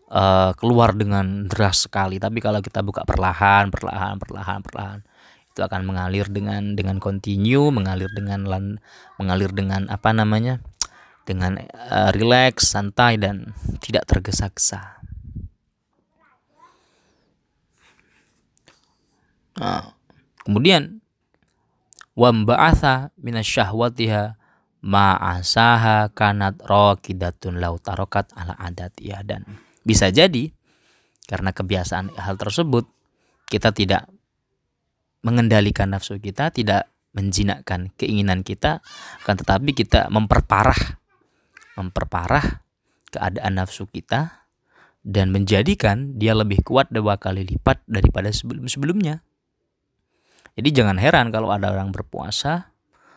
uh, 0.10 0.58
keluar 0.58 0.98
dengan 0.98 1.46
deras 1.46 1.86
sekali. 1.86 2.18
Tapi 2.18 2.42
kalau 2.42 2.58
kita 2.64 2.82
buka 2.82 3.06
perlahan, 3.06 3.70
perlahan, 3.70 4.18
perlahan, 4.18 4.60
perlahan 4.66 5.00
itu 5.56 5.62
akan 5.64 5.82
mengalir 5.88 6.28
dengan 6.28 6.74
dengan 6.74 6.98
continue, 6.98 7.70
mengalir 7.70 8.10
dengan 8.12 8.44
lan, 8.50 8.66
mengalir 9.22 9.54
dengan 9.54 9.88
apa 9.94 10.10
namanya? 10.10 10.64
dengan 11.26 11.58
uh, 11.58 12.14
relax, 12.14 12.70
santai 12.70 13.18
dan 13.18 13.58
tidak 13.82 14.06
tergesa-gesa. 14.06 15.02
Nah, 19.58 19.95
Kemudian 20.46 21.02
wamba'atha 22.14 23.12
minasyahwatiha 23.18 24.38
ma'asaha 24.86 26.14
kanat 26.14 26.62
raqidatun 26.62 27.58
lau 27.58 27.82
tarokat 27.82 28.30
ala 28.38 28.54
adatiyah 28.62 29.26
dan 29.26 29.42
bisa 29.82 30.14
jadi 30.14 30.54
karena 31.26 31.50
kebiasaan 31.50 32.14
hal 32.14 32.38
tersebut 32.38 32.86
kita 33.50 33.74
tidak 33.74 34.06
mengendalikan 35.26 35.90
nafsu 35.90 36.22
kita, 36.22 36.54
tidak 36.54 36.86
menjinakkan 37.18 37.90
keinginan 37.98 38.46
kita, 38.46 38.86
akan 39.26 39.36
tetapi 39.42 39.74
kita 39.74 40.06
memperparah 40.14 41.02
memperparah 41.76 42.62
keadaan 43.10 43.58
nafsu 43.58 43.90
kita 43.90 44.46
dan 45.02 45.34
menjadikan 45.34 46.14
dia 46.16 46.38
lebih 46.38 46.62
kuat 46.62 46.94
dua 46.94 47.18
kali 47.18 47.42
lipat 47.42 47.82
daripada 47.90 48.30
sebelum-sebelumnya. 48.30 49.25
Jadi 50.56 50.70
jangan 50.72 50.96
heran 50.96 51.36
kalau 51.36 51.52
ada 51.52 51.72
orang 51.72 51.92
berpuasa 51.92 52.72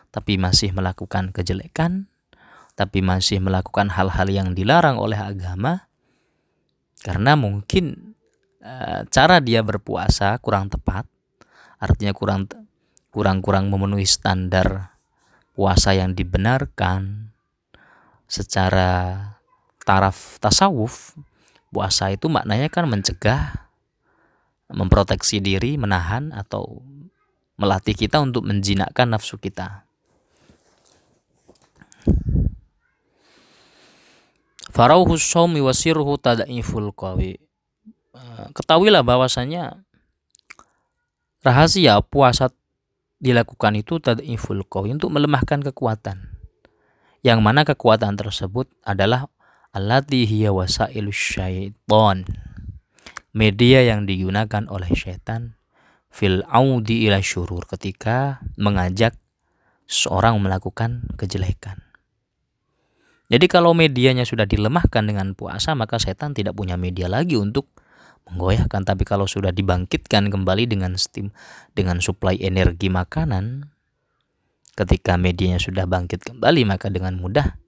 tapi 0.09 0.35
masih 0.35 0.73
melakukan 0.73 1.31
kejelekan, 1.31 2.09
tapi 2.73 2.99
masih 2.99 3.39
melakukan 3.39 3.93
hal-hal 3.93 4.27
yang 4.27 4.57
dilarang 4.57 4.97
oleh 4.97 5.15
agama 5.15 5.87
karena 6.99 7.39
mungkin 7.39 8.15
e, 8.59 9.05
cara 9.07 9.39
dia 9.39 9.63
berpuasa 9.63 10.35
kurang 10.43 10.67
tepat. 10.67 11.07
Artinya 11.79 12.11
kurang 12.11 12.51
kurang-kurang 13.15 13.71
memenuhi 13.71 14.03
standar 14.03 14.91
puasa 15.55 15.95
yang 15.95 16.11
dibenarkan. 16.11 17.31
Secara 18.29 19.17
taraf 19.87 20.37
tasawuf 20.37 21.17
puasa 21.73 22.13
itu 22.13 22.29
maknanya 22.29 22.69
kan 22.69 22.85
mencegah 22.85 23.69
memproteksi 24.69 25.41
diri 25.41 25.81
menahan 25.81 26.29
atau 26.29 26.85
melatih 27.59 27.93
kita 27.93 28.23
untuk 28.23 28.47
menjinakkan 28.47 29.11
nafsu 29.11 29.35
kita 29.35 29.89
Farauhus 34.79 35.25
sawmi 35.25 35.59
wasirhu 35.59 36.15
tadaiful. 36.15 36.95
Eh, 36.95 37.35
ketahuilah 38.55 39.03
bahwasanya 39.03 39.83
rahasia 41.43 41.99
puasa 41.99 42.53
dilakukan 43.19 43.75
itu 43.75 43.99
tadaiful 43.99 44.63
qawi 44.63 44.95
untuk 44.95 45.11
melemahkan 45.11 45.59
kekuatan. 45.59 46.31
Yang 47.19 47.39
mana 47.43 47.67
kekuatan 47.67 48.15
tersebut 48.15 48.71
adalah 48.87 49.27
allati. 49.75 50.23
Media 53.29 53.79
yang 53.83 53.99
digunakan 54.07 54.63
oleh 54.71 54.89
syaitan 54.95 55.58
fil 56.09 56.41
audi 56.49 57.05
ila 57.07 57.21
syurur 57.21 57.65
ketika 57.69 58.41
mengajak 58.57 59.15
seorang 59.89 60.37
melakukan 60.41 61.05
kejelekan. 61.17 61.81
Jadi 63.29 63.45
kalau 63.45 63.77
medianya 63.77 64.25
sudah 64.25 64.49
dilemahkan 64.49 65.05
dengan 65.05 65.37
puasa 65.37 65.77
maka 65.77 66.01
setan 66.01 66.33
tidak 66.33 66.57
punya 66.57 66.81
media 66.81 67.05
lagi 67.05 67.37
untuk 67.37 67.69
menggoyahkan. 68.25 68.89
Tapi 68.89 69.05
kalau 69.05 69.29
sudah 69.29 69.53
dibangkitkan 69.53 70.33
kembali 70.33 70.65
dengan 70.65 70.97
steam 70.97 71.29
dengan 71.77 72.01
suplai 72.01 72.41
energi 72.41 72.89
makanan, 72.89 73.69
ketika 74.73 75.13
medianya 75.13 75.61
sudah 75.61 75.85
bangkit 75.85 76.25
kembali 76.25 76.65
maka 76.65 76.89
dengan 76.89 77.21
mudah 77.21 77.61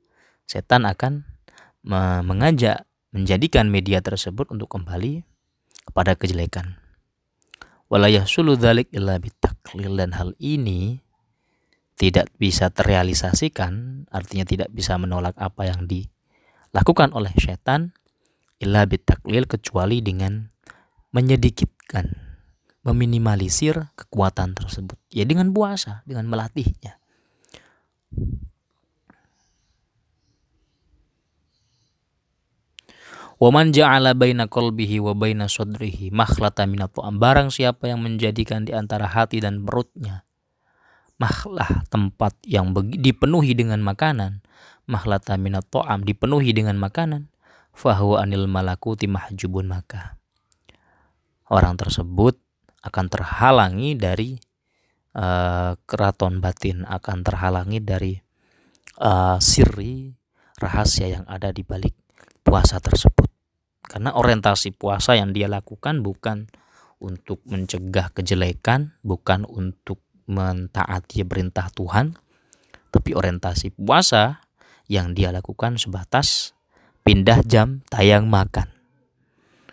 setan 0.49 0.89
akan 0.89 1.29
mengajak 2.25 2.89
menjadikan 3.13 3.69
media 3.69 4.01
tersebut 4.01 4.49
untuk 4.49 4.71
kembali 4.73 5.21
kepada 5.85 6.17
kejelekan. 6.17 6.80
Walayah 7.91 8.23
sulu 8.23 8.55
dalik 8.55 8.87
illa 8.95 9.19
bitaklil 9.19 9.99
dan 9.99 10.15
hal 10.15 10.31
ini 10.39 11.03
tidak 11.99 12.31
bisa 12.39 12.71
terrealisasikan, 12.71 14.07
artinya 14.07 14.47
tidak 14.47 14.71
bisa 14.71 14.95
menolak 14.95 15.35
apa 15.35 15.67
yang 15.67 15.91
dilakukan 15.91 17.11
oleh 17.11 17.35
setan, 17.35 17.91
illa 18.63 18.87
bitaklil 18.87 19.43
kecuali 19.43 19.99
dengan 19.99 20.47
menyedikitkan, 21.11 22.15
meminimalisir 22.87 23.91
kekuatan 23.99 24.55
tersebut. 24.55 24.95
Ya 25.11 25.27
dengan 25.27 25.51
puasa, 25.51 25.99
dengan 26.07 26.31
melatihnya. 26.31 26.95
Waman 33.41 33.73
ja'ala 33.73 34.13
baina 34.13 34.45
qalbihi 34.45 35.01
wa 35.01 35.17
baina 35.17 35.49
sadrihi 35.49 36.13
makhlata 36.13 36.69
minat 36.69 36.93
Barang 36.93 37.49
siapa 37.49 37.89
yang 37.89 38.05
menjadikan 38.05 38.69
di 38.69 38.77
antara 38.77 39.09
hati 39.09 39.41
dan 39.41 39.65
perutnya 39.65 40.29
mahlah 41.17 41.81
tempat 41.89 42.37
yang 42.45 42.69
dipenuhi 42.77 43.57
dengan 43.57 43.81
makanan 43.81 44.45
mahlata 44.85 45.41
minat 45.41 45.65
to'am 45.73 46.05
dipenuhi 46.05 46.53
dengan 46.53 46.77
makanan 46.77 47.33
fahuwa 47.73 48.21
anil 48.21 48.45
malakuti 48.45 49.09
mahjubun 49.09 49.73
maka 49.73 50.21
orang 51.49 51.81
tersebut 51.81 52.37
akan 52.85 53.05
terhalangi 53.09 53.97
dari 53.97 54.37
uh, 55.17 55.73
keraton 55.89 56.41
batin 56.41 56.85
akan 56.89 57.25
terhalangi 57.25 57.81
dari 57.81 58.21
uh, 59.01 59.41
siri 59.41 60.13
rahasia 60.61 61.09
yang 61.09 61.25
ada 61.25 61.49
di 61.49 61.65
balik 61.65 61.97
puasa 62.41 62.77
tersebut 62.77 63.30
karena 63.91 64.15
orientasi 64.15 64.71
puasa 64.71 65.19
yang 65.19 65.35
dia 65.35 65.51
lakukan 65.51 65.99
bukan 65.99 66.47
untuk 67.03 67.43
mencegah 67.43 68.15
kejelekan 68.15 68.95
bukan 69.03 69.43
untuk 69.43 69.99
mentaati 70.31 71.27
perintah 71.27 71.67
Tuhan, 71.75 72.15
tapi 72.87 73.11
orientasi 73.11 73.75
puasa 73.75 74.47
yang 74.87 75.11
dia 75.11 75.35
lakukan 75.35 75.75
sebatas 75.75 76.55
pindah 77.03 77.43
jam 77.43 77.83
tayang 77.91 78.31
makan. 78.31 78.71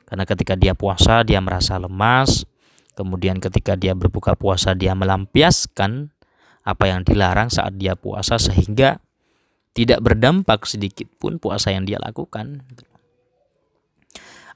Karena 0.02 0.26
ketika 0.26 0.58
dia 0.58 0.74
puasa 0.74 1.22
dia 1.22 1.38
merasa 1.38 1.78
lemas, 1.78 2.42
kemudian 2.98 3.38
ketika 3.38 3.78
dia 3.78 3.94
berbuka 3.94 4.34
puasa 4.34 4.74
dia 4.74 4.98
melampiaskan 4.98 6.10
apa 6.66 6.84
yang 6.90 7.06
dilarang 7.06 7.54
saat 7.54 7.78
dia 7.78 7.94
puasa 7.94 8.34
sehingga 8.34 8.98
tidak 9.78 10.02
berdampak 10.02 10.66
sedikit 10.66 11.06
pun 11.22 11.38
puasa 11.38 11.70
yang 11.70 11.86
dia 11.86 12.02
lakukan. 12.02 12.66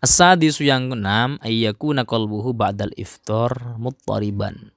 Asadisu 0.02 0.66
yang 0.66 0.90
keenam 0.90 1.38
ayyakuna 1.38 2.02
qalbuhu 2.02 2.50
ba'dal 2.58 2.90
iftar 2.98 3.78
muttariban. 3.78 4.74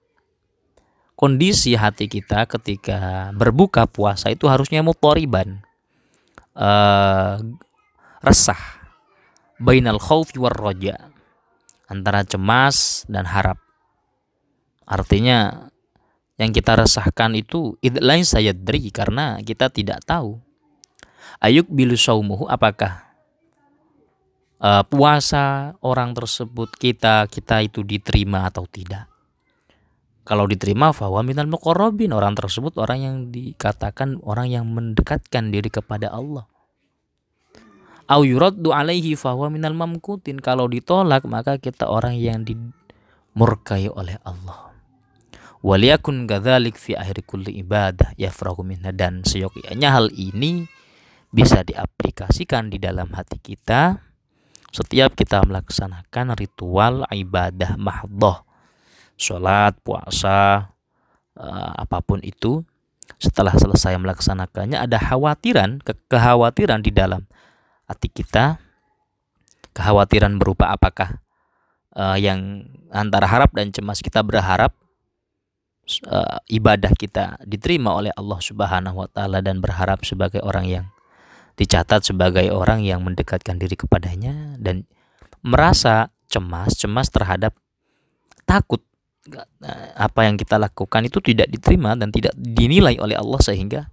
Kondisi 1.18 1.74
hati 1.74 2.06
kita 2.06 2.46
ketika 2.46 3.34
berbuka 3.34 3.90
puasa 3.90 4.30
itu 4.30 4.46
harusnya 4.46 4.86
mutoriban 4.86 5.66
uh, 6.54 7.42
resah. 8.22 8.62
Bainal 9.58 9.98
khawfi 9.98 10.38
war 10.38 10.54
roja 10.54 11.10
antara 11.90 12.22
cemas 12.22 13.10
dan 13.10 13.26
harap. 13.26 13.58
Artinya 14.86 15.72
yang 16.38 16.54
kita 16.54 16.78
resahkan 16.78 17.34
itu 17.34 17.82
lain 17.82 18.28
saya 18.28 18.54
dari 18.54 18.94
karena 18.94 19.42
kita 19.42 19.74
tidak 19.74 20.06
tahu. 20.06 20.38
Ayuk 21.42 21.66
bilu 21.66 21.98
saumuhu 21.98 22.46
apakah 22.46 23.05
uh, 24.60 24.84
puasa 24.88 25.76
orang 25.84 26.14
tersebut 26.14 26.72
kita 26.76 27.28
kita 27.32 27.64
itu 27.64 27.82
diterima 27.82 28.48
atau 28.48 28.68
tidak 28.70 29.16
kalau 30.26 30.50
diterima 30.50 30.90
bahwa 30.90 31.22
minal 31.22 31.46
muqarrabin 31.46 32.10
orang 32.10 32.34
tersebut 32.34 32.74
orang 32.82 33.00
yang 33.00 33.16
dikatakan 33.30 34.18
orang 34.26 34.50
yang 34.50 34.66
mendekatkan 34.66 35.54
diri 35.54 35.70
kepada 35.70 36.10
Allah. 36.10 36.50
Au 38.10 38.26
yuraddu 38.26 38.74
alaihi 38.74 39.14
fahuwa 39.14 39.54
minal 39.54 39.78
mamkutin. 39.78 40.42
Kalau 40.42 40.66
ditolak 40.66 41.30
maka 41.30 41.62
kita 41.62 41.86
orang 41.86 42.18
yang 42.18 42.42
dimurkai 42.42 43.86
oleh 43.94 44.18
Allah. 44.26 44.74
Waliyakun 45.62 46.26
gadzalik 46.26 46.74
fi 46.78 46.98
akhir 46.98 47.22
kulli 47.30 47.62
ibadah 47.62 48.18
yafrahu 48.18 48.66
minha 48.66 48.90
dan 48.90 49.22
seyogyanya 49.22 49.94
hal 49.94 50.10
ini 50.14 50.66
bisa 51.30 51.62
diaplikasikan 51.62 52.74
di 52.74 52.82
dalam 52.82 53.14
hati 53.14 53.38
kita 53.38 54.02
setiap 54.76 55.16
kita 55.16 55.40
melaksanakan 55.48 56.36
ritual 56.36 57.08
ibadah 57.08 57.80
mahdhah 57.80 58.44
sholat, 59.16 59.80
puasa, 59.80 60.76
uh, 61.40 61.72
apa 61.80 62.04
pun 62.04 62.20
itu, 62.20 62.68
setelah 63.16 63.56
selesai 63.56 63.96
melaksanakannya 63.96 64.76
ada 64.76 65.00
khawatiran, 65.00 65.80
ke 65.80 65.96
kekhawatiran 66.12 66.84
di 66.84 66.92
dalam 66.92 67.24
hati 67.88 68.12
kita, 68.12 68.60
kekhawatiran 69.72 70.36
berupa 70.36 70.76
apakah 70.76 71.24
uh, 71.96 72.20
yang 72.20 72.68
antara 72.92 73.28
harap 73.32 73.56
dan 73.56 73.72
cemas 73.72 74.04
kita 74.04 74.20
berharap 74.20 74.76
uh, 76.08 76.40
ibadah 76.52 76.92
kita 76.96 77.40
diterima 77.48 77.96
oleh 77.96 78.12
Allah 78.16 78.40
Subhanahu 78.44 79.06
wa 79.06 79.10
taala 79.12 79.40
dan 79.40 79.64
berharap 79.64 80.04
sebagai 80.04 80.44
orang 80.44 80.68
yang 80.68 80.86
dicatat 81.56 82.04
sebagai 82.04 82.52
orang 82.52 82.84
yang 82.84 83.04
mendekatkan 83.04 83.56
diri 83.56 83.80
kepadanya 83.80 84.60
dan 84.60 84.88
merasa 85.40 86.12
cemas, 86.28 86.76
cemas 86.76 87.08
terhadap 87.08 87.56
takut 88.44 88.84
apa 89.98 90.30
yang 90.30 90.38
kita 90.38 90.62
lakukan 90.62 91.02
itu 91.10 91.18
tidak 91.18 91.50
diterima 91.50 91.98
dan 91.98 92.14
tidak 92.14 92.36
dinilai 92.38 93.02
oleh 93.02 93.18
Allah 93.18 93.42
sehingga 93.42 93.90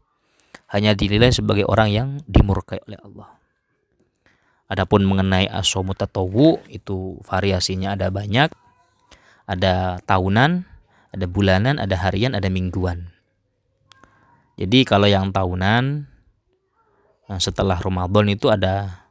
hanya 0.73 0.93
dinilai 0.93 1.33
sebagai 1.33 1.65
orang 1.65 1.89
yang 1.89 2.09
dimurkai 2.29 2.81
oleh 2.85 3.01
Allah. 3.01 3.43
Adapun 4.73 5.05
mengenai 5.05 5.49
asomu 5.53 5.93
tatawu 5.93 6.57
itu 6.73 7.21
variasinya 7.29 7.93
ada 7.93 8.09
banyak. 8.09 8.49
Ada 9.45 10.01
tahunan, 10.09 10.65
ada 11.13 11.27
bulanan, 11.29 11.77
ada 11.77 11.93
harian, 12.01 12.33
ada 12.33 12.49
mingguan. 12.49 13.13
Jadi 14.57 14.89
kalau 14.89 15.05
yang 15.05 15.29
tahunan 15.29 16.09
setelah 17.39 17.79
Ramadan 17.79 18.29
itu 18.33 18.51
ada 18.51 19.07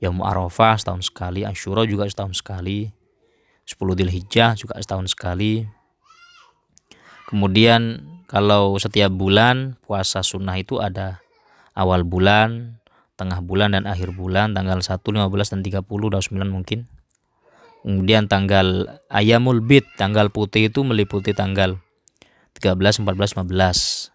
Yaum 0.00 0.24
Arafah 0.24 0.80
setahun 0.80 1.12
sekali, 1.12 1.44
Ashura 1.44 1.84
juga 1.84 2.08
setahun 2.08 2.40
sekali, 2.40 2.88
10 3.68 3.76
Dzulhijjah 3.76 4.56
juga 4.56 4.80
setahun 4.80 5.12
sekali. 5.12 5.68
Kemudian 7.28 8.02
kalau 8.26 8.74
setiap 8.80 9.12
bulan 9.12 9.76
puasa 9.84 10.24
sunnah 10.24 10.56
itu 10.56 10.80
ada 10.80 11.20
awal 11.76 12.02
bulan, 12.02 12.80
tengah 13.20 13.44
bulan 13.44 13.76
dan 13.76 13.84
akhir 13.84 14.16
bulan 14.16 14.56
tanggal 14.56 14.80
1, 14.80 14.98
15 15.04 15.52
dan 15.52 15.60
30 15.60 15.84
29 15.84 16.48
mungkin. 16.48 16.88
Kemudian 17.80 18.28
tanggal 18.28 19.00
ayamul 19.08 19.64
bid, 19.64 19.84
tanggal 19.96 20.28
putih 20.28 20.68
itu 20.68 20.84
meliputi 20.84 21.32
tanggal 21.32 21.80
13, 22.56 23.04
14, 23.04 23.36
15. 23.36 24.09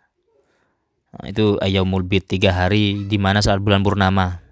Nah, 1.15 1.31
itu 1.31 1.55
ayamul 1.63 2.03
bid 2.03 2.27
tiga 2.27 2.51
hari 2.51 3.07
di 3.07 3.15
mana 3.15 3.39
saat 3.39 3.63
bulan 3.63 3.81
purnama. 3.81 4.43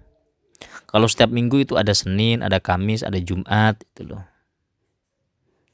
Kalau 0.88 1.10
setiap 1.10 1.28
minggu 1.28 1.66
itu 1.66 1.74
ada 1.74 1.90
Senin, 1.90 2.40
ada 2.40 2.62
Kamis, 2.62 3.02
ada 3.02 3.18
Jumat 3.18 3.82
itu 3.82 4.14
loh. 4.14 4.22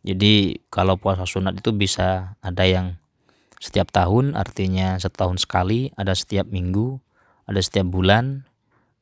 Jadi 0.01 0.65
kalau 0.73 0.97
puasa 0.97 1.29
sunat 1.29 1.61
itu 1.61 1.77
bisa 1.77 2.35
ada 2.41 2.65
yang 2.65 2.97
setiap 3.61 3.93
tahun 3.93 4.33
artinya 4.33 4.97
setahun 4.97 5.45
sekali, 5.45 5.93
ada 6.01 6.17
setiap 6.17 6.49
minggu, 6.49 6.97
ada 7.45 7.61
setiap 7.61 7.85
bulan, 7.85 8.49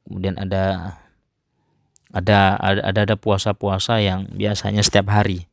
kemudian 0.08 0.34
ada 0.40 0.96
ada 2.16 2.56
ada 2.56 3.00
ada 3.04 3.16
puasa-puasa 3.20 4.00
yang 4.00 4.24
biasanya 4.32 4.80
setiap 4.80 5.12
hari 5.12 5.44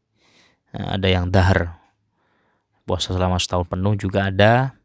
nah, 0.72 0.96
ada 0.96 1.08
yang 1.12 1.28
dahar 1.28 1.76
puasa 2.88 3.12
selama 3.12 3.36
setahun 3.36 3.68
penuh 3.68 4.00
juga 4.00 4.32
ada 4.32 4.80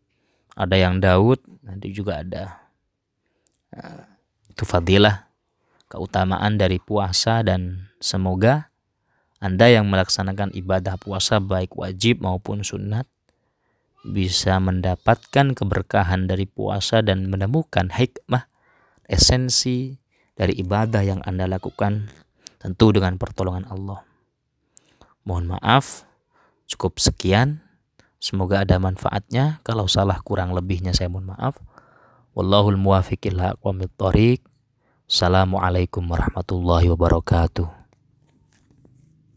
ada 0.60 0.76
yang 0.76 1.00
Daud 1.00 1.40
nanti 1.64 1.88
juga 1.96 2.20
ada 2.20 2.60
nah, 3.72 4.04
itu 4.52 4.68
fadilah 4.68 5.24
keutamaan 5.88 6.60
dari 6.60 6.76
puasa 6.76 7.40
dan 7.40 7.88
semoga 7.98 8.68
anda 9.40 9.72
yang 9.72 9.88
melaksanakan 9.88 10.52
ibadah 10.52 11.00
puasa 11.00 11.40
baik 11.40 11.72
wajib 11.72 12.20
maupun 12.20 12.60
sunat 12.60 13.08
bisa 14.04 14.56
mendapatkan 14.60 15.52
keberkahan 15.52 16.28
dari 16.28 16.48
puasa 16.48 17.04
dan 17.04 17.28
menemukan 17.28 17.92
hikmah 17.92 18.48
esensi 19.08 20.00
dari 20.38 20.56
ibadah 20.56 21.04
yang 21.04 21.20
Anda 21.28 21.44
lakukan 21.44 22.08
tentu 22.56 22.96
dengan 22.96 23.20
pertolongan 23.20 23.68
Allah. 23.68 24.00
Mohon 25.28 25.56
maaf, 25.56 26.08
cukup 26.64 26.96
sekian. 26.96 27.60
Semoga 28.20 28.68
ada 28.68 28.76
manfaatnya. 28.76 29.64
Kalau 29.64 29.88
salah 29.88 30.20
kurang 30.20 30.52
lebihnya 30.52 30.92
saya 30.92 31.08
mohon 31.08 31.32
maaf. 31.32 31.56
Wallahul 32.36 32.76
muwafiq 32.76 33.32
ila 33.32 33.56
Assalamualaikum 35.08 36.04
warahmatullahi 36.04 36.92
wabarakatuh. 36.92 37.79